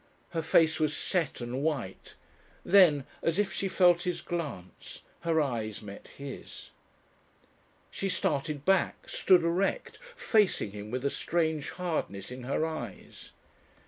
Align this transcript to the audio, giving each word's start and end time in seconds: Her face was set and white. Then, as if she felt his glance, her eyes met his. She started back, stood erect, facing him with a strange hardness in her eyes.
Her 0.29 0.41
face 0.41 0.79
was 0.79 0.97
set 0.97 1.41
and 1.41 1.61
white. 1.61 2.15
Then, 2.65 3.05
as 3.21 3.37
if 3.37 3.53
she 3.53 3.67
felt 3.67 4.01
his 4.01 4.21
glance, 4.21 5.01
her 5.19 5.39
eyes 5.39 5.83
met 5.83 6.07
his. 6.17 6.71
She 7.91 8.09
started 8.09 8.65
back, 8.65 9.07
stood 9.07 9.43
erect, 9.43 9.99
facing 10.15 10.71
him 10.71 10.89
with 10.89 11.05
a 11.05 11.11
strange 11.11 11.69
hardness 11.69 12.31
in 12.31 12.45
her 12.45 12.65
eyes. 12.65 13.29